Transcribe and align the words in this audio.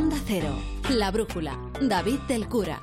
Onda 0.00 0.16
Cero, 0.26 0.56
La 0.88 1.10
Brújula, 1.10 1.58
David 1.82 2.20
del 2.20 2.48
Cura. 2.48 2.82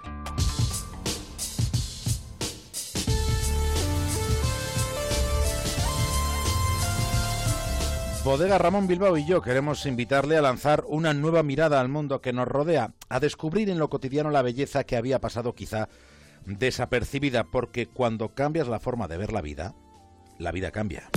Bodega 8.24 8.60
Ramón 8.60 8.86
Bilbao 8.86 9.18
y 9.18 9.26
yo 9.26 9.42
queremos 9.42 9.88
invitarle 9.88 10.38
a 10.38 10.44
lanzar 10.44 10.84
una 10.88 11.16
nueva 11.16 11.42
mirada 11.42 11.82
al 11.82 11.90
mundo 11.90 12.22
que 12.22 12.34
nos 12.34 12.48
rodea, 12.48 12.94
a 13.10 13.20
descubrir 13.20 13.72
en 13.72 13.80
lo 13.80 13.90
cotidiano 13.90 14.30
la 14.30 14.44
belleza 14.44 14.84
que 14.84 14.96
había 14.96 15.20
pasado 15.20 15.56
quizá 15.56 15.90
desapercibida, 16.46 17.46
porque 17.46 17.88
cuando 17.88 18.36
cambias 18.36 18.68
la 18.68 18.80
forma 18.80 19.08
de 19.08 19.18
ver 19.18 19.34
la 19.34 19.42
vida, 19.42 19.74
la 20.38 20.52
vida 20.52 20.70
cambia. 20.70 21.10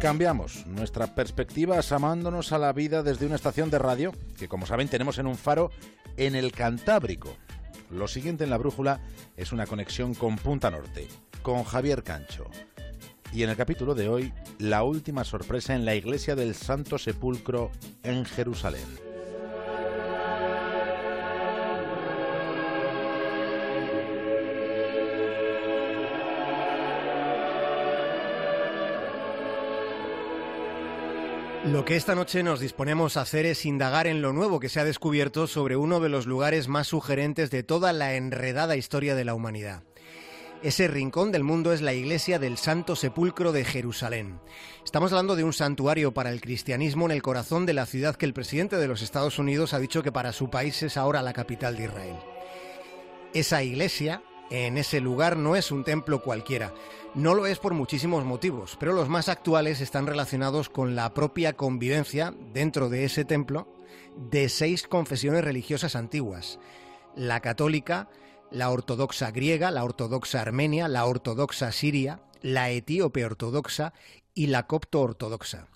Cambiamos 0.00 0.64
nuestra 0.66 1.14
perspectiva 1.14 1.78
asomándonos 1.78 2.52
a 2.52 2.58
la 2.58 2.72
vida 2.72 3.02
desde 3.02 3.26
una 3.26 3.34
estación 3.34 3.68
de 3.68 3.78
radio 3.78 4.12
que, 4.38 4.48
como 4.48 4.64
saben, 4.64 4.88
tenemos 4.88 5.18
en 5.18 5.26
un 5.26 5.36
faro 5.36 5.70
en 6.16 6.36
el 6.36 6.52
Cantábrico, 6.52 7.36
lo 7.90 8.06
siguiente 8.06 8.44
en 8.44 8.50
la 8.50 8.58
brújula 8.58 9.00
es 9.36 9.52
una 9.52 9.66
conexión 9.66 10.14
con 10.14 10.36
Punta 10.36 10.70
Norte, 10.70 11.08
con 11.42 11.64
Javier 11.64 12.02
Cancho. 12.02 12.44
Y 13.32 13.42
en 13.42 13.50
el 13.50 13.56
capítulo 13.56 13.94
de 13.94 14.08
hoy, 14.08 14.32
la 14.58 14.82
última 14.82 15.24
sorpresa 15.24 15.74
en 15.74 15.84
la 15.84 15.94
iglesia 15.94 16.36
del 16.36 16.54
Santo 16.54 16.98
Sepulcro 16.98 17.70
en 18.02 18.24
Jerusalén. 18.24 19.07
Lo 31.72 31.84
que 31.84 31.96
esta 31.96 32.14
noche 32.14 32.42
nos 32.42 32.60
disponemos 32.60 33.16
a 33.16 33.20
hacer 33.20 33.44
es 33.44 33.66
indagar 33.66 34.06
en 34.06 34.22
lo 34.22 34.32
nuevo 34.32 34.58
que 34.58 34.70
se 34.70 34.80
ha 34.80 34.84
descubierto 34.84 35.46
sobre 35.46 35.76
uno 35.76 36.00
de 36.00 36.08
los 36.08 36.24
lugares 36.24 36.66
más 36.66 36.88
sugerentes 36.88 37.50
de 37.50 37.62
toda 37.62 37.92
la 37.92 38.14
enredada 38.14 38.74
historia 38.74 39.14
de 39.14 39.26
la 39.26 39.34
humanidad. 39.34 39.82
Ese 40.62 40.88
rincón 40.88 41.30
del 41.30 41.44
mundo 41.44 41.74
es 41.74 41.82
la 41.82 41.92
iglesia 41.92 42.38
del 42.38 42.56
Santo 42.56 42.96
Sepulcro 42.96 43.52
de 43.52 43.66
Jerusalén. 43.66 44.40
Estamos 44.82 45.12
hablando 45.12 45.36
de 45.36 45.44
un 45.44 45.52
santuario 45.52 46.14
para 46.14 46.30
el 46.30 46.40
cristianismo 46.40 47.04
en 47.04 47.12
el 47.12 47.22
corazón 47.22 47.66
de 47.66 47.74
la 47.74 47.84
ciudad 47.84 48.16
que 48.16 48.24
el 48.24 48.32
presidente 48.32 48.76
de 48.76 48.88
los 48.88 49.02
Estados 49.02 49.38
Unidos 49.38 49.74
ha 49.74 49.78
dicho 49.78 50.02
que 50.02 50.10
para 50.10 50.32
su 50.32 50.48
país 50.48 50.82
es 50.82 50.96
ahora 50.96 51.20
la 51.20 51.34
capital 51.34 51.76
de 51.76 51.84
Israel. 51.84 52.16
Esa 53.34 53.62
iglesia, 53.62 54.22
en 54.50 54.78
ese 54.78 55.00
lugar, 55.00 55.36
no 55.36 55.56
es 55.56 55.70
un 55.70 55.84
templo 55.84 56.22
cualquiera. 56.22 56.72
No 57.14 57.34
lo 57.34 57.46
es 57.46 57.58
por 57.58 57.74
muchísimos 57.74 58.24
motivos, 58.24 58.76
pero 58.78 58.92
los 58.92 59.08
más 59.08 59.28
actuales 59.28 59.80
están 59.80 60.06
relacionados 60.06 60.68
con 60.68 60.94
la 60.94 61.14
propia 61.14 61.54
convivencia 61.54 62.34
dentro 62.52 62.88
de 62.88 63.04
ese 63.04 63.24
templo 63.24 63.68
de 64.30 64.48
seis 64.48 64.86
confesiones 64.86 65.44
religiosas 65.44 65.96
antiguas. 65.96 66.58
La 67.16 67.40
católica, 67.40 68.08
la 68.50 68.70
ortodoxa 68.70 69.30
griega, 69.30 69.70
la 69.70 69.84
ortodoxa 69.84 70.40
armenia, 70.40 70.88
la 70.88 71.04
ortodoxa 71.06 71.72
siria, 71.72 72.20
la 72.42 72.70
etíope 72.70 73.24
ortodoxa 73.24 73.92
y 74.34 74.46
la 74.46 74.66
copto 74.66 75.00
ortodoxa. 75.00 75.68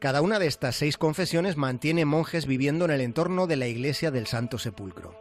Cada 0.00 0.20
una 0.20 0.38
de 0.38 0.46
estas 0.46 0.76
seis 0.76 0.98
confesiones 0.98 1.56
mantiene 1.56 2.04
monjes 2.04 2.46
viviendo 2.46 2.84
en 2.84 2.90
el 2.90 3.00
entorno 3.00 3.46
de 3.46 3.56
la 3.56 3.68
iglesia 3.68 4.10
del 4.10 4.26
Santo 4.26 4.58
Sepulcro. 4.58 5.18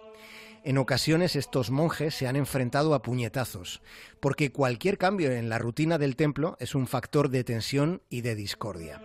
En 0.66 0.78
ocasiones 0.78 1.36
estos 1.36 1.72
monjes 1.72 2.16
se 2.16 2.28
han 2.28 2.38
enfrentado 2.38 2.94
a 2.94 3.02
puñetazos, 3.02 3.81
porque 4.22 4.52
cualquier 4.52 4.97
cambio 4.97 5.31
en 5.31 5.50
la 5.50 5.58
rutina 5.58 5.97
del 5.97 6.16
templo 6.16 6.56
es 6.59 6.73
un 6.73 6.88
factor 6.88 7.30
de 7.30 7.44
tensión 7.44 8.02
y 8.09 8.22
de 8.22 8.36
discordia. 8.36 9.02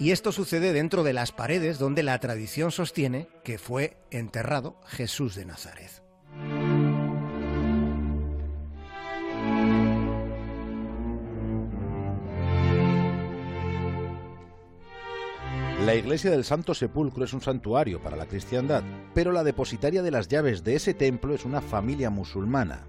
Y 0.00 0.10
esto 0.10 0.32
sucede 0.32 0.72
dentro 0.72 1.04
de 1.04 1.12
las 1.12 1.32
paredes 1.32 1.78
donde 1.78 2.02
la 2.02 2.18
tradición 2.18 2.72
sostiene 2.72 3.28
que 3.44 3.58
fue 3.58 3.96
enterrado 4.10 4.80
Jesús 4.86 5.34
de 5.34 5.44
Nazaret. 5.44 6.07
La 15.88 15.94
iglesia 15.94 16.30
del 16.30 16.44
Santo 16.44 16.74
Sepulcro 16.74 17.24
es 17.24 17.32
un 17.32 17.40
santuario 17.40 18.02
para 18.02 18.14
la 18.14 18.26
cristiandad, 18.26 18.82
pero 19.14 19.32
la 19.32 19.42
depositaria 19.42 20.02
de 20.02 20.10
las 20.10 20.28
llaves 20.28 20.62
de 20.62 20.76
ese 20.76 20.92
templo 20.92 21.34
es 21.34 21.46
una 21.46 21.62
familia 21.62 22.10
musulmana. 22.10 22.86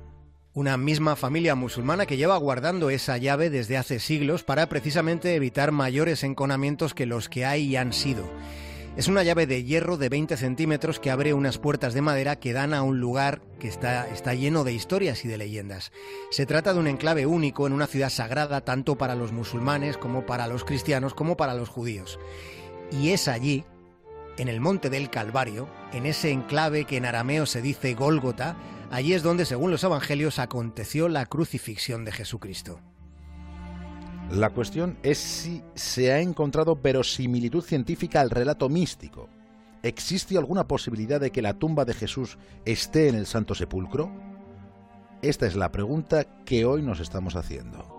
Una 0.54 0.76
misma 0.76 1.16
familia 1.16 1.56
musulmana 1.56 2.06
que 2.06 2.18
lleva 2.18 2.36
guardando 2.36 2.90
esa 2.90 3.18
llave 3.18 3.50
desde 3.50 3.78
hace 3.78 4.02
siglos 4.02 4.44
para 4.44 4.68
precisamente 4.68 5.34
evitar 5.34 5.72
mayores 5.72 6.26
enconamientos 6.26 6.94
que 6.94 7.06
los 7.06 7.30
que 7.30 7.46
hay 7.46 7.68
y 7.68 7.78
han 7.78 7.94
sido. 7.94 8.30
Es 8.98 9.08
una 9.08 9.24
llave 9.24 9.48
de 9.48 9.64
hierro 9.64 9.96
de 9.96 10.10
20 10.10 10.36
centímetros 10.36 11.00
que 11.00 11.10
abre 11.10 11.34
unas 11.34 11.58
puertas 11.58 11.94
de 11.94 12.02
madera 12.02 12.38
que 12.38 12.52
dan 12.52 12.74
a 12.74 12.82
un 12.82 13.00
lugar 13.00 13.42
que 13.60 13.70
está, 13.70 14.10
está, 14.10 14.34
lleno 14.34 14.66
de 14.66 14.74
historias 14.74 15.24
y 15.24 15.30
de 15.30 15.38
leyendas. 15.38 15.94
Se 16.32 16.46
trata 16.46 16.74
de 16.74 16.80
un 16.80 16.88
enclave 16.88 17.26
único 17.26 17.66
en 17.66 17.72
una 17.72 17.88
ciudad 17.88 18.10
sagrada 18.10 18.60
tanto 18.60 18.98
para 18.98 19.16
los 19.16 19.32
musulmanes 19.32 19.98
como 19.98 20.26
para 20.26 20.48
los 20.48 20.66
cristianos 20.66 21.14
como 21.14 21.38
para 21.38 21.54
los 21.54 21.70
judíos. 21.70 22.20
Y 22.92 23.10
es 23.10 23.28
allí, 23.28 23.64
en 24.38 24.48
el 24.48 24.60
monte 24.60 24.90
del 24.90 25.10
Calvario, 25.10 25.70
en 25.94 26.06
ese 26.06 26.32
enclave 26.32 26.86
que 26.86 26.98
en 26.98 27.06
arameo 27.06 27.46
se 27.46 27.62
dice 27.62 27.94
Gólgota, 27.94 28.56
allí 28.90 29.14
es 29.14 29.22
donde, 29.22 29.46
según 29.46 29.72
los 29.72 29.84
evangelios, 29.84 30.40
aconteció 30.40 31.08
la 31.10 31.26
crucifixión 31.26 32.06
de 32.06 32.12
Jesucristo. 32.12 32.80
La 34.32 34.52
cuestión 34.52 34.98
es 35.04 35.18
si 35.18 35.64
se 35.74 36.12
ha 36.12 36.20
encontrado 36.20 36.76
verosimilitud 36.76 37.64
científica 37.64 38.22
al 38.22 38.30
relato 38.30 38.70
místico. 38.70 39.28
¿Existe 39.82 40.38
alguna 40.38 40.68
posibilidad 40.68 41.20
de 41.20 41.32
que 41.32 41.42
la 41.42 41.54
tumba 41.54 41.86
de 41.86 41.94
Jesús 41.94 42.38
esté 42.66 43.08
en 43.08 43.16
el 43.16 43.26
Santo 43.26 43.56
Sepulcro? 43.56 44.12
Esta 45.22 45.48
es 45.48 45.56
la 45.56 45.72
pregunta 45.72 46.44
que 46.46 46.66
hoy 46.66 46.82
nos 46.82 47.00
estamos 47.00 47.36
haciendo. 47.36 47.99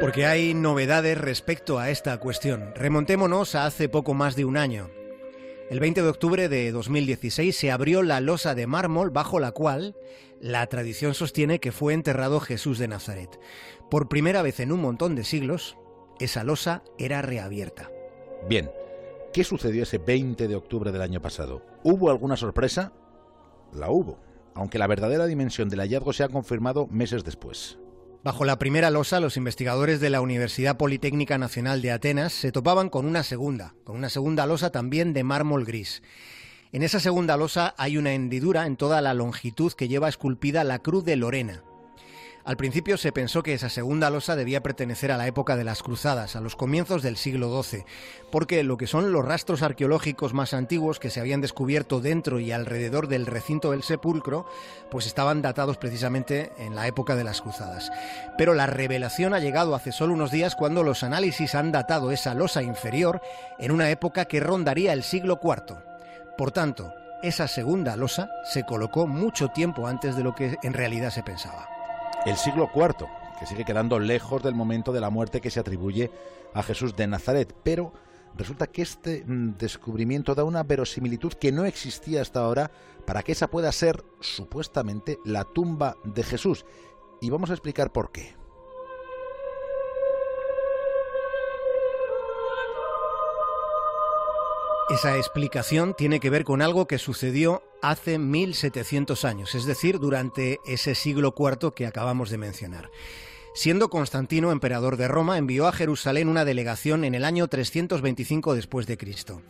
Porque 0.00 0.26
hay 0.26 0.52
novedades 0.52 1.16
respecto 1.16 1.78
a 1.78 1.88
esta 1.88 2.18
cuestión. 2.18 2.72
Remontémonos 2.74 3.54
a 3.54 3.64
hace 3.64 3.88
poco 3.88 4.12
más 4.12 4.36
de 4.36 4.44
un 4.44 4.58
año. 4.58 4.90
El 5.70 5.80
20 5.80 6.02
de 6.02 6.08
octubre 6.08 6.48
de 6.50 6.70
2016 6.70 7.56
se 7.56 7.70
abrió 7.70 8.02
la 8.02 8.20
losa 8.20 8.54
de 8.54 8.66
mármol 8.66 9.10
bajo 9.10 9.40
la 9.40 9.52
cual 9.52 9.96
la 10.38 10.66
tradición 10.66 11.14
sostiene 11.14 11.60
que 11.60 11.72
fue 11.72 11.94
enterrado 11.94 12.40
Jesús 12.40 12.78
de 12.78 12.88
Nazaret. 12.88 13.40
Por 13.90 14.08
primera 14.08 14.42
vez 14.42 14.60
en 14.60 14.70
un 14.70 14.82
montón 14.82 15.16
de 15.16 15.24
siglos, 15.24 15.78
esa 16.20 16.44
losa 16.44 16.82
era 16.98 17.22
reabierta. 17.22 17.90
Bien, 18.48 18.70
¿qué 19.32 19.44
sucedió 19.44 19.84
ese 19.84 19.96
20 19.96 20.46
de 20.46 20.56
octubre 20.56 20.92
del 20.92 21.02
año 21.02 21.22
pasado? 21.22 21.62
¿Hubo 21.82 22.10
alguna 22.10 22.36
sorpresa? 22.36 22.92
La 23.72 23.90
hubo, 23.90 24.18
aunque 24.54 24.78
la 24.78 24.86
verdadera 24.86 25.24
dimensión 25.26 25.70
del 25.70 25.80
hallazgo 25.80 26.12
se 26.12 26.22
ha 26.22 26.28
confirmado 26.28 26.86
meses 26.86 27.24
después. 27.24 27.78
Bajo 28.26 28.44
la 28.44 28.58
primera 28.58 28.90
losa, 28.90 29.20
los 29.20 29.36
investigadores 29.36 30.00
de 30.00 30.10
la 30.10 30.20
Universidad 30.20 30.76
Politécnica 30.76 31.38
Nacional 31.38 31.80
de 31.80 31.92
Atenas 31.92 32.32
se 32.32 32.50
topaban 32.50 32.88
con 32.88 33.06
una 33.06 33.22
segunda, 33.22 33.74
con 33.84 33.94
una 33.94 34.08
segunda 34.08 34.46
losa 34.46 34.70
también 34.70 35.12
de 35.12 35.22
mármol 35.22 35.64
gris. 35.64 36.02
En 36.72 36.82
esa 36.82 36.98
segunda 36.98 37.36
losa 37.36 37.76
hay 37.78 37.98
una 37.98 38.14
hendidura 38.14 38.66
en 38.66 38.76
toda 38.76 39.00
la 39.00 39.14
longitud 39.14 39.72
que 39.74 39.86
lleva 39.86 40.08
esculpida 40.08 40.64
la 40.64 40.80
cruz 40.80 41.04
de 41.04 41.14
Lorena, 41.14 41.62
al 42.46 42.56
principio 42.56 42.96
se 42.96 43.10
pensó 43.10 43.42
que 43.42 43.54
esa 43.54 43.68
segunda 43.68 44.08
losa 44.08 44.36
debía 44.36 44.62
pertenecer 44.62 45.10
a 45.10 45.16
la 45.16 45.26
época 45.26 45.56
de 45.56 45.64
las 45.64 45.82
cruzadas, 45.82 46.36
a 46.36 46.40
los 46.40 46.54
comienzos 46.54 47.02
del 47.02 47.16
siglo 47.16 47.60
XII, 47.60 47.84
porque 48.30 48.62
lo 48.62 48.76
que 48.76 48.86
son 48.86 49.10
los 49.10 49.24
rastros 49.24 49.62
arqueológicos 49.62 50.32
más 50.32 50.54
antiguos 50.54 51.00
que 51.00 51.10
se 51.10 51.18
habían 51.18 51.40
descubierto 51.40 52.00
dentro 52.00 52.38
y 52.38 52.52
alrededor 52.52 53.08
del 53.08 53.26
recinto 53.26 53.72
del 53.72 53.82
sepulcro, 53.82 54.46
pues 54.92 55.06
estaban 55.08 55.42
datados 55.42 55.76
precisamente 55.76 56.52
en 56.58 56.76
la 56.76 56.86
época 56.86 57.16
de 57.16 57.24
las 57.24 57.42
cruzadas. 57.42 57.90
Pero 58.38 58.54
la 58.54 58.68
revelación 58.68 59.34
ha 59.34 59.40
llegado 59.40 59.74
hace 59.74 59.90
solo 59.90 60.14
unos 60.14 60.30
días 60.30 60.54
cuando 60.54 60.84
los 60.84 61.02
análisis 61.02 61.56
han 61.56 61.72
datado 61.72 62.12
esa 62.12 62.32
losa 62.32 62.62
inferior 62.62 63.20
en 63.58 63.72
una 63.72 63.90
época 63.90 64.26
que 64.26 64.38
rondaría 64.38 64.92
el 64.92 65.02
siglo 65.02 65.40
IV. 65.42 65.78
Por 66.38 66.52
tanto, 66.52 66.94
esa 67.24 67.48
segunda 67.48 67.96
losa 67.96 68.30
se 68.44 68.62
colocó 68.62 69.08
mucho 69.08 69.48
tiempo 69.48 69.88
antes 69.88 70.14
de 70.14 70.22
lo 70.22 70.36
que 70.36 70.58
en 70.62 70.74
realidad 70.74 71.10
se 71.10 71.24
pensaba 71.24 71.75
el 72.26 72.36
siglo 72.36 72.68
IV, 72.74 73.06
que 73.38 73.46
sigue 73.46 73.64
quedando 73.64 74.00
lejos 74.00 74.42
del 74.42 74.56
momento 74.56 74.92
de 74.92 75.00
la 75.00 75.10
muerte 75.10 75.40
que 75.40 75.50
se 75.50 75.60
atribuye 75.60 76.10
a 76.54 76.62
Jesús 76.64 76.96
de 76.96 77.06
Nazaret, 77.06 77.54
pero 77.62 77.92
resulta 78.36 78.66
que 78.66 78.82
este 78.82 79.24
mm, 79.24 79.56
descubrimiento 79.56 80.34
da 80.34 80.42
una 80.42 80.64
verosimilitud 80.64 81.34
que 81.34 81.52
no 81.52 81.64
existía 81.64 82.20
hasta 82.20 82.40
ahora 82.40 82.72
para 83.06 83.22
que 83.22 83.30
esa 83.30 83.48
pueda 83.48 83.70
ser 83.70 84.04
supuestamente 84.20 85.20
la 85.24 85.44
tumba 85.44 85.96
de 86.02 86.24
Jesús. 86.24 86.66
Y 87.20 87.30
vamos 87.30 87.50
a 87.50 87.54
explicar 87.54 87.92
por 87.92 88.10
qué. 88.10 88.34
Esa 94.88 95.16
explicación 95.16 95.94
tiene 95.94 96.20
que 96.20 96.30
ver 96.30 96.44
con 96.44 96.62
algo 96.62 96.86
que 96.86 96.98
sucedió 96.98 97.64
hace 97.82 98.20
1700 98.20 99.24
años, 99.24 99.56
es 99.56 99.64
decir, 99.64 99.98
durante 99.98 100.60
ese 100.64 100.94
siglo 100.94 101.34
IV 101.36 101.74
que 101.74 101.86
acabamos 101.86 102.30
de 102.30 102.38
mencionar. 102.38 102.88
Siendo 103.52 103.90
Constantino 103.90 104.52
emperador 104.52 104.96
de 104.96 105.08
Roma, 105.08 105.38
envió 105.38 105.66
a 105.66 105.72
Jerusalén 105.72 106.28
una 106.28 106.44
delegación 106.44 107.04
en 107.04 107.16
el 107.16 107.24
año 107.24 107.48
325 107.48 108.54
después 108.54 108.86
de 108.86 108.96
Cristo. 108.96 109.42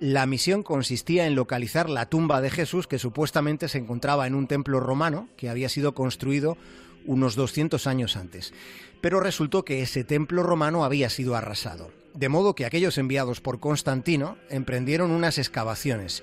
La 0.00 0.26
misión 0.26 0.62
consistía 0.62 1.26
en 1.26 1.34
localizar 1.34 1.88
la 1.88 2.06
tumba 2.06 2.40
de 2.40 2.50
Jesús 2.50 2.86
que 2.86 2.98
supuestamente 2.98 3.68
se 3.68 3.78
encontraba 3.78 4.26
en 4.26 4.34
un 4.34 4.48
templo 4.48 4.80
romano 4.80 5.28
que 5.36 5.48
había 5.48 5.68
sido 5.68 5.94
construido 5.94 6.56
unos 7.06 7.36
200 7.36 7.86
años 7.86 8.16
antes. 8.16 8.52
Pero 9.00 9.20
resultó 9.20 9.64
que 9.64 9.82
ese 9.82 10.04
templo 10.04 10.42
romano 10.42 10.84
había 10.84 11.10
sido 11.10 11.36
arrasado. 11.36 11.90
De 12.14 12.28
modo 12.28 12.54
que 12.54 12.66
aquellos 12.66 12.98
enviados 12.98 13.40
por 13.40 13.60
Constantino 13.60 14.36
emprendieron 14.50 15.10
unas 15.10 15.38
excavaciones 15.38 16.22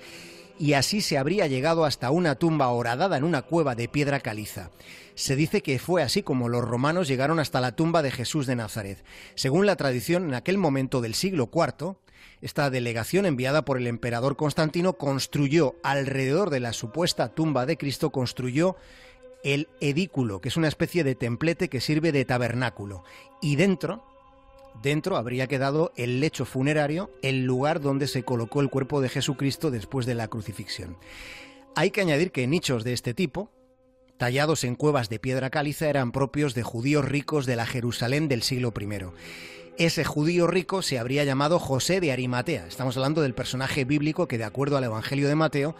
y 0.60 0.74
así 0.74 1.00
se 1.00 1.16
habría 1.16 1.46
llegado 1.46 1.86
hasta 1.86 2.10
una 2.10 2.34
tumba 2.34 2.68
horadada 2.68 3.16
en 3.16 3.24
una 3.24 3.40
cueva 3.40 3.74
de 3.74 3.88
piedra 3.88 4.20
caliza. 4.20 4.70
Se 5.14 5.34
dice 5.34 5.62
que 5.62 5.78
fue 5.78 6.02
así 6.02 6.22
como 6.22 6.50
los 6.50 6.62
romanos 6.62 7.08
llegaron 7.08 7.40
hasta 7.40 7.62
la 7.62 7.74
tumba 7.74 8.02
de 8.02 8.10
Jesús 8.10 8.46
de 8.46 8.56
Nazaret. 8.56 9.02
Según 9.34 9.64
la 9.64 9.76
tradición, 9.76 10.24
en 10.24 10.34
aquel 10.34 10.58
momento 10.58 11.00
del 11.00 11.14
siglo 11.14 11.50
IV, 11.52 11.96
esta 12.40 12.70
delegación 12.70 13.26
enviada 13.26 13.64
por 13.64 13.76
el 13.76 13.86
emperador 13.86 14.36
Constantino 14.36 14.94
construyó 14.94 15.76
alrededor 15.82 16.50
de 16.50 16.60
la 16.60 16.72
supuesta 16.72 17.28
tumba 17.28 17.66
de 17.66 17.76
Cristo, 17.76 18.10
construyó 18.10 18.76
el 19.42 19.68
edículo, 19.80 20.40
que 20.40 20.48
es 20.48 20.56
una 20.56 20.68
especie 20.68 21.04
de 21.04 21.14
templete 21.14 21.68
que 21.68 21.80
sirve 21.80 22.12
de 22.12 22.24
tabernáculo. 22.24 23.04
Y 23.40 23.56
dentro, 23.56 24.04
dentro 24.82 25.16
habría 25.16 25.46
quedado 25.46 25.92
el 25.96 26.20
lecho 26.20 26.44
funerario, 26.44 27.10
el 27.22 27.44
lugar 27.44 27.80
donde 27.80 28.06
se 28.06 28.22
colocó 28.22 28.60
el 28.60 28.70
cuerpo 28.70 29.00
de 29.00 29.08
Jesucristo 29.08 29.70
después 29.70 30.06
de 30.06 30.14
la 30.14 30.28
crucifixión. 30.28 30.96
Hay 31.76 31.90
que 31.90 32.00
añadir 32.00 32.32
que 32.32 32.46
nichos 32.46 32.84
de 32.84 32.92
este 32.92 33.14
tipo, 33.14 33.50
tallados 34.18 34.64
en 34.64 34.74
cuevas 34.74 35.08
de 35.08 35.18
piedra 35.18 35.50
caliza, 35.50 35.88
eran 35.88 36.12
propios 36.12 36.54
de 36.54 36.62
judíos 36.62 37.04
ricos 37.04 37.46
de 37.46 37.56
la 37.56 37.66
Jerusalén 37.66 38.28
del 38.28 38.42
siglo 38.42 38.72
I. 38.78 38.88
Ese 39.78 40.04
judío 40.04 40.46
rico 40.46 40.82
se 40.82 40.98
habría 40.98 41.24
llamado 41.24 41.58
José 41.58 42.00
de 42.00 42.12
Arimatea. 42.12 42.66
Estamos 42.66 42.96
hablando 42.96 43.22
del 43.22 43.34
personaje 43.34 43.84
bíblico 43.84 44.28
que, 44.28 44.36
de 44.36 44.44
acuerdo 44.44 44.76
al 44.76 44.84
Evangelio 44.84 45.28
de 45.28 45.34
Mateo, 45.34 45.74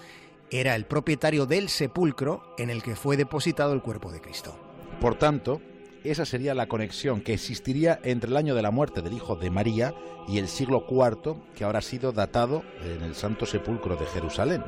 era 0.50 0.74
el 0.74 0.86
propietario 0.86 1.46
del 1.46 1.68
sepulcro 1.68 2.54
en 2.58 2.70
el 2.70 2.82
que 2.82 2.96
fue 2.96 3.16
depositado 3.16 3.72
el 3.72 3.82
cuerpo 3.82 4.10
de 4.10 4.20
Cristo. 4.20 4.58
Por 5.00 5.16
tanto, 5.16 5.60
esa 6.02 6.24
sería 6.24 6.54
la 6.54 6.66
conexión 6.66 7.20
que 7.20 7.34
existiría 7.34 8.00
entre 8.02 8.30
el 8.30 8.36
año 8.36 8.54
de 8.54 8.62
la 8.62 8.70
muerte 8.70 9.02
del 9.02 9.12
hijo 9.12 9.36
de 9.36 9.50
María 9.50 9.94
y 10.26 10.38
el 10.38 10.48
siglo 10.48 10.86
IV, 10.88 11.36
que 11.54 11.64
ahora 11.64 11.80
ha 11.80 11.82
sido 11.82 12.12
datado 12.12 12.62
en 12.82 13.02
el 13.02 13.14
Santo 13.14 13.44
Sepulcro 13.44 13.96
de 13.96 14.06
Jerusalén. 14.06 14.62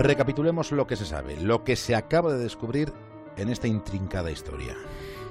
Recapitulemos 0.00 0.72
lo 0.72 0.86
que 0.86 0.96
se 0.96 1.04
sabe, 1.04 1.36
lo 1.36 1.62
que 1.62 1.76
se 1.76 1.94
acaba 1.94 2.32
de 2.32 2.38
descubrir 2.38 2.90
en 3.36 3.50
esta 3.50 3.68
intrincada 3.68 4.30
historia. 4.30 4.74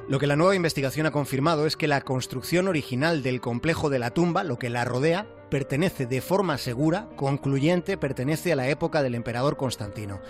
Lo 0.08 0.20
que 0.20 0.28
la 0.28 0.36
nueva 0.36 0.56
investigación 0.56 1.08
ha 1.08 1.12
confirmado 1.12 1.66
es 1.66 1.76
que 1.76 1.88
la 1.88 2.02
construcción 2.02 2.68
original 2.68 3.24
del 3.24 3.42
complejo 3.42 3.90
de 3.90 3.98
la 3.98 4.12
tumba, 4.12 4.44
lo 4.44 4.60
que 4.60 4.70
la 4.70 4.86
rodea, 4.86 5.26
pertenece 5.50 6.06
de 6.06 6.22
forma 6.22 6.60
segura, 6.60 7.10
concluyente, 7.16 7.98
pertenece 7.98 8.54
a 8.54 8.56
la 8.56 8.70
época 8.70 9.02
del 9.02 9.16
emperador 9.16 9.58
Constantino. 9.58 10.22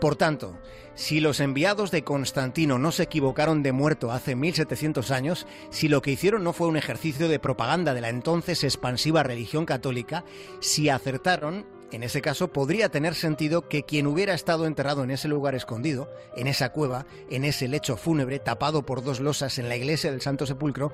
Por 0.00 0.16
tanto, 0.16 0.58
si 0.94 1.20
los 1.20 1.40
enviados 1.40 1.90
de 1.90 2.04
Constantino 2.04 2.78
no 2.78 2.90
se 2.90 3.02
equivocaron 3.02 3.62
de 3.62 3.72
muerto 3.72 4.12
hace 4.12 4.34
1700 4.34 5.10
años, 5.10 5.46
si 5.68 5.88
lo 5.88 6.00
que 6.00 6.12
hicieron 6.12 6.42
no 6.42 6.54
fue 6.54 6.68
un 6.68 6.78
ejercicio 6.78 7.28
de 7.28 7.38
propaganda 7.38 7.92
de 7.92 8.00
la 8.00 8.08
entonces 8.08 8.64
expansiva 8.64 9.22
religión 9.22 9.66
católica, 9.66 10.24
si 10.60 10.88
acertaron, 10.88 11.66
en 11.94 12.02
ese 12.02 12.20
caso 12.20 12.52
podría 12.52 12.88
tener 12.88 13.14
sentido 13.14 13.68
que 13.68 13.84
quien 13.84 14.06
hubiera 14.06 14.34
estado 14.34 14.66
enterrado 14.66 15.04
en 15.04 15.10
ese 15.10 15.28
lugar 15.28 15.54
escondido, 15.54 16.12
en 16.36 16.48
esa 16.48 16.72
cueva, 16.72 17.06
en 17.30 17.44
ese 17.44 17.68
lecho 17.68 17.96
fúnebre 17.96 18.40
tapado 18.40 18.84
por 18.84 19.02
dos 19.02 19.20
losas 19.20 19.58
en 19.58 19.68
la 19.68 19.76
iglesia 19.76 20.10
del 20.10 20.20
Santo 20.20 20.46
Sepulcro, 20.46 20.92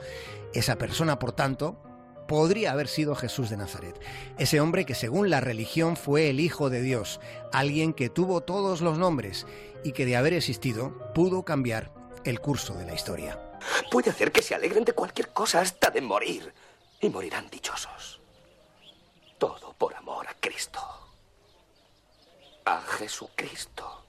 esa 0.52 0.76
persona, 0.76 1.18
por 1.18 1.32
tanto, 1.32 1.76
podría 2.28 2.72
haber 2.72 2.86
sido 2.86 3.14
Jesús 3.14 3.50
de 3.50 3.56
Nazaret, 3.56 3.98
ese 4.38 4.60
hombre 4.60 4.84
que 4.84 4.94
según 4.94 5.30
la 5.30 5.40
religión 5.40 5.96
fue 5.96 6.28
el 6.28 6.38
Hijo 6.38 6.70
de 6.70 6.82
Dios, 6.82 7.18
alguien 7.52 7.92
que 7.92 8.10
tuvo 8.10 8.42
todos 8.42 8.82
los 8.82 8.98
nombres 8.98 9.46
y 9.82 9.92
que 9.92 10.06
de 10.06 10.16
haber 10.16 10.34
existido 10.34 11.12
pudo 11.14 11.44
cambiar 11.44 11.92
el 12.24 12.40
curso 12.40 12.74
de 12.74 12.84
la 12.84 12.94
historia. 12.94 13.40
Puede 13.90 14.10
hacer 14.10 14.32
que 14.32 14.42
se 14.42 14.54
alegren 14.54 14.84
de 14.84 14.92
cualquier 14.92 15.30
cosa 15.30 15.60
hasta 15.60 15.90
de 15.90 16.02
morir 16.02 16.52
y 17.00 17.08
morirán 17.08 17.48
dichosos. 17.50 18.19
Todo 19.40 19.72
por 19.72 19.94
amor 19.94 20.28
a 20.28 20.34
Cristo. 20.34 20.80
A 22.66 22.78
Jesucristo. 22.82 24.04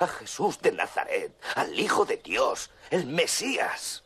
A 0.00 0.08
Jesús 0.08 0.60
de 0.60 0.72
Nazaret. 0.72 1.32
Al 1.54 1.78
Hijo 1.78 2.04
de 2.04 2.16
Dios. 2.16 2.72
El 2.90 3.06
Mesías. 3.06 4.02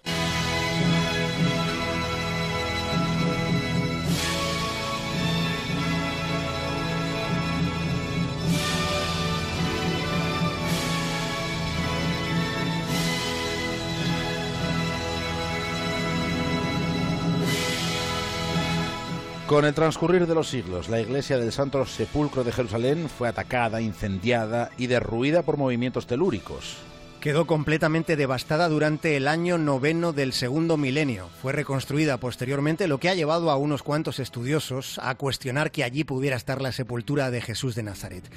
Con 19.50 19.64
el 19.64 19.74
transcurrir 19.74 20.28
de 20.28 20.34
los 20.36 20.48
siglos, 20.48 20.88
la 20.88 21.00
iglesia 21.00 21.36
del 21.36 21.50
Santo 21.50 21.84
Sepulcro 21.84 22.44
de 22.44 22.52
Jerusalén 22.52 23.08
fue 23.08 23.26
atacada, 23.26 23.80
incendiada 23.80 24.70
y 24.78 24.86
derruida 24.86 25.42
por 25.42 25.56
movimientos 25.56 26.06
telúricos. 26.06 26.76
Quedó 27.20 27.48
completamente 27.48 28.14
devastada 28.14 28.68
durante 28.68 29.16
el 29.16 29.26
año 29.26 29.58
noveno 29.58 30.12
del 30.12 30.34
segundo 30.34 30.76
milenio. 30.76 31.28
Fue 31.42 31.52
reconstruida 31.52 32.18
posteriormente, 32.18 32.86
lo 32.86 32.98
que 32.98 33.08
ha 33.08 33.16
llevado 33.16 33.50
a 33.50 33.56
unos 33.56 33.82
cuantos 33.82 34.20
estudiosos 34.20 35.00
a 35.02 35.16
cuestionar 35.16 35.72
que 35.72 35.82
allí 35.82 36.04
pudiera 36.04 36.36
estar 36.36 36.62
la 36.62 36.70
sepultura 36.70 37.32
de 37.32 37.40
Jesús 37.40 37.74
de 37.74 37.82
Nazaret. 37.82 38.30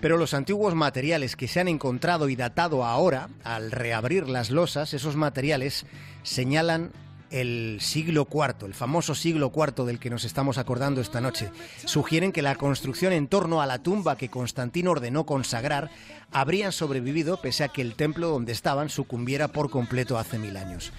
Pero 0.00 0.16
los 0.16 0.32
antiguos 0.32 0.76
materiales 0.76 1.34
que 1.34 1.48
se 1.48 1.58
han 1.58 1.66
encontrado 1.66 2.28
y 2.28 2.36
datado 2.36 2.84
ahora, 2.84 3.30
al 3.42 3.72
reabrir 3.72 4.28
las 4.28 4.52
losas, 4.52 4.94
esos 4.94 5.16
materiales 5.16 5.86
señalan 6.22 6.92
el 7.32 7.78
siglo 7.80 8.28
IV, 8.30 8.66
el 8.66 8.74
famoso 8.74 9.14
siglo 9.14 9.50
IV 9.54 9.84
del 9.84 9.98
que 9.98 10.10
nos 10.10 10.24
estamos 10.24 10.58
acordando 10.58 11.00
esta 11.00 11.20
noche. 11.20 11.50
Sugieren 11.84 12.30
que 12.30 12.42
la 12.42 12.54
construcción 12.54 13.12
en 13.12 13.26
torno 13.26 13.62
a 13.62 13.66
la 13.66 13.82
tumba 13.82 14.16
que 14.16 14.28
Constantino 14.28 14.92
ordenó 14.92 15.24
consagrar 15.24 15.90
habrían 16.30 16.72
sobrevivido 16.72 17.40
pese 17.40 17.64
a 17.64 17.68
que 17.68 17.82
el 17.82 17.94
templo 17.94 18.28
donde 18.28 18.52
estaban 18.52 18.90
sucumbiera 18.90 19.48
por 19.48 19.70
completo 19.70 20.18
hace 20.18 20.38
mil 20.38 20.56
años. 20.56 20.92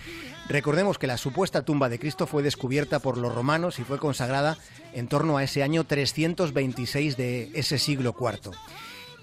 Recordemos 0.50 0.98
que 0.98 1.08
la 1.08 1.18
supuesta 1.18 1.62
tumba 1.62 1.88
de 1.88 2.00
Cristo 2.00 2.28
fue 2.28 2.44
descubierta 2.44 3.00
por 3.00 3.18
los 3.18 3.34
romanos 3.34 3.80
y 3.80 3.84
fue 3.84 3.98
consagrada 3.98 4.58
en 4.94 5.08
torno 5.08 5.38
a 5.38 5.44
ese 5.44 5.63
año 5.63 5.86
326 5.86 7.16
de 7.16 7.52
ese 7.54 7.78
siglo 7.78 8.13
IV. 8.20 8.52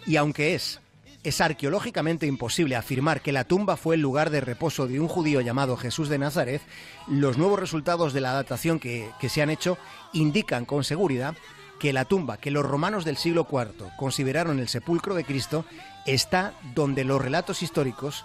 Y 0.07 0.17
aunque 0.17 0.55
es 0.55 0.81
es 1.23 1.41
arqueológicamente 1.41 2.27
imposible 2.27 2.77
afirmar 2.77 3.21
que 3.21 3.33
la 3.33 3.45
tumba 3.45 3.77
fue 3.77 3.97
el 3.97 4.00
lugar 4.00 4.31
de 4.31 4.41
reposo 4.41 4.87
de 4.87 5.00
un 5.00 5.09
judío 5.09 5.41
llamado 5.41 5.77
Jesús 5.77 6.09
de 6.09 6.19
Nazaret, 6.19 6.62
los 7.09 7.37
nuevos 7.37 7.61
resultados 7.61 8.12
de 8.12 8.23
la 8.23 8.33
datación 8.33 8.81
que, 8.81 9.11
se 9.29 9.43
han 9.43 9.50
hecho 9.50 9.77
indican 10.12 10.65
con 10.65 10.85
seguridad 10.85 11.35
que 11.79 11.93
la 11.93 12.05
tumba 12.05 12.37
que 12.37 12.50
los 12.50 12.65
romanos 12.65 13.05
del 13.05 13.17
siglo 13.17 13.47
IV 13.50 13.91
consideraron 13.97 14.59
el 14.59 14.69
sepulcro 14.69 15.15
de 15.15 15.25
Cristo 15.25 15.65
está 16.07 16.55
donde 16.75 17.05
los 17.05 17.21
relatos 17.21 17.62
históricos 17.62 18.25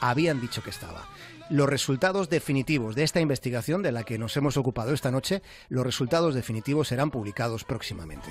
habían 0.00 0.40
dicho 0.40 0.62
que 0.62 0.70
estaba. 0.70 1.06
Los 1.50 1.68
resultados 1.68 2.30
definitivos 2.30 2.94
de 2.94 3.04
esta 3.04 3.20
investigación 3.20 3.82
de 3.82 3.92
la 3.92 4.04
que 4.04 4.18
nos 4.18 4.36
hemos 4.36 4.56
ocupado 4.56 4.94
esta 4.94 5.10
noche, 5.10 5.42
los 5.68 5.84
resultados 5.84 6.34
definitivos 6.34 6.88
serán 6.88 7.10
publicados 7.10 7.64
próximamente. 7.64 8.30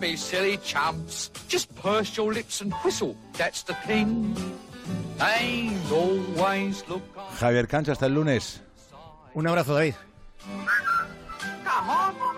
be 0.00 0.16
silly 0.16 0.58
chumps. 0.58 1.30
Just 1.48 1.74
purse 1.76 2.16
your 2.16 2.32
lips 2.32 2.60
and 2.60 2.72
whistle, 2.84 3.16
that's 3.34 3.62
the 3.62 3.74
thing. 3.86 4.34
and 5.20 5.92
always 5.92 6.86
look 6.88 7.02
on. 7.16 7.26
Javier 7.36 7.66
Cancho, 7.66 7.90
hasta 7.90 8.06
el 8.06 8.12
lunes. 8.12 8.60
Un 9.34 9.46
abrazo, 9.46 9.76
David. 9.76 9.94
Come 11.64 11.90
on. 11.90 12.18